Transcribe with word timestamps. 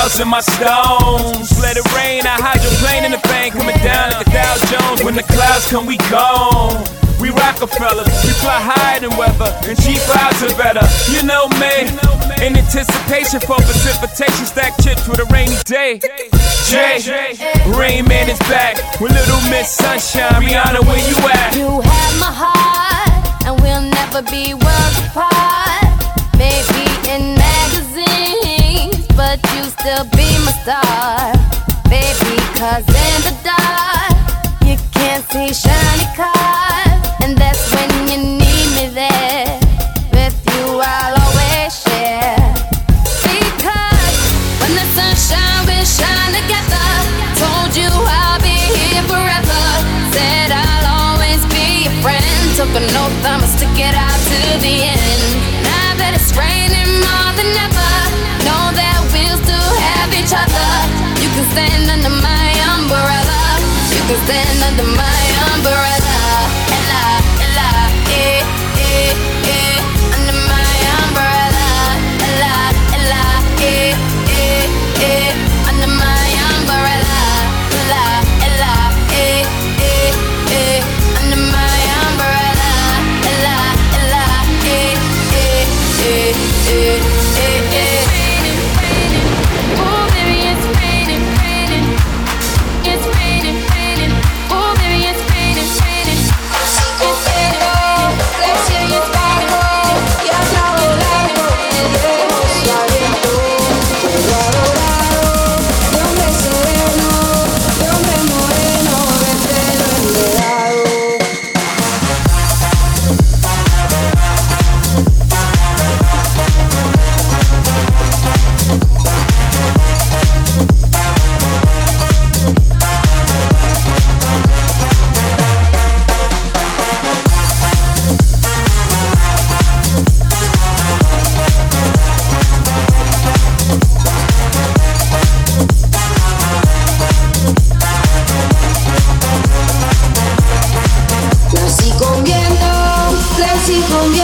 in 0.00 0.28
my 0.28 0.40
stones. 0.40 1.52
Let 1.60 1.76
it 1.76 1.84
rain, 1.92 2.24
I 2.24 2.40
hydroplane 2.40 3.04
in 3.04 3.12
the 3.12 3.20
bank, 3.28 3.52
coming 3.52 3.76
down 3.84 4.16
like 4.16 4.26
a 4.26 4.30
Dow 4.32 4.56
Jones. 4.72 5.04
When 5.04 5.12
the 5.14 5.22
clouds 5.22 5.68
come, 5.68 5.84
we 5.84 5.98
gone. 6.08 6.80
We 7.20 7.28
Rockefellers, 7.28 8.08
we 8.24 8.32
fly 8.40 8.64
higher 8.64 9.00
than 9.00 9.12
weather, 9.20 9.52
and 9.68 9.76
G5's 9.76 10.40
are 10.40 10.56
better. 10.56 10.80
You 11.12 11.20
know 11.28 11.52
me, 11.60 11.84
in 12.40 12.56
anticipation 12.56 13.44
for 13.44 13.60
precipitation, 13.60 14.48
stack 14.48 14.72
chips 14.80 15.04
with 15.04 15.20
a 15.20 15.28
rainy 15.28 15.60
day. 15.68 16.00
Jay, 16.64 16.96
Rain 17.76 18.08
Man 18.08 18.32
is 18.32 18.40
back 18.48 18.80
with 19.04 19.12
Little 19.12 19.42
Miss 19.52 19.68
Sunshine. 19.68 20.40
Rihanna, 20.40 20.80
where 20.80 20.96
you 20.96 21.16
at? 21.28 21.52
You 21.52 21.84
have 21.84 22.14
my 22.16 22.32
heart, 22.32 23.44
and 23.44 23.60
we'll 23.60 23.84
never 23.84 24.24
be 24.32 24.56
worlds 24.56 24.98
apart. 25.12 25.29
Still 29.80 30.04
be 30.12 30.28
my 30.44 30.52
star. 30.60 31.32
Baby, 31.88 32.36
cause 32.60 32.84
in 32.84 33.18
the 33.24 33.34
dark, 33.40 34.12
you 34.68 34.76
can't 34.92 35.24
see 35.32 35.48
shiny 35.56 36.08
cars. 36.12 37.00
And 37.24 37.32
that's 37.40 37.64
when 37.72 37.88
you 38.10 38.18
need 38.40 38.68
me 38.76 38.86
there. 38.92 39.56
With 40.12 40.36
you, 40.52 40.64
I'll 40.84 41.16
always 41.24 41.72
share. 41.80 42.36
Because 43.24 44.20
when 44.60 44.72
the 44.76 44.86
sunshine, 44.96 45.64
we 45.64 45.78
shine 45.98 46.32
together. 46.36 46.88
Told 47.40 47.72
you 47.72 47.88
I'll 47.88 48.40
be 48.44 48.58
here 48.76 49.04
forever. 49.08 49.64
Said 50.12 50.52
I'll 50.52 50.88
always 51.00 51.40
be 51.54 51.88
your 51.88 51.96
friend. 52.04 52.42
Took 52.54 52.72
an 52.76 52.84
oath, 53.00 53.24
I'ma 53.24 53.48
stick 53.56 53.76
it 53.88 53.94
out 53.96 54.20
to 54.28 54.40
the 54.60 54.74
end. 54.92 54.99
My 65.00 65.54
umbrella. 65.54 65.99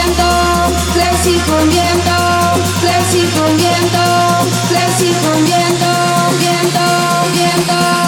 viento, 0.00 0.24
flexi 0.92 1.38
con 1.40 1.68
viento, 1.68 2.16
flexi 2.80 3.26
con 3.36 3.56
viento, 3.56 4.02
flexi 4.68 5.12
con 5.22 5.44
viento, 5.44 5.90
viento, 6.38 6.80
viento. 7.32 7.99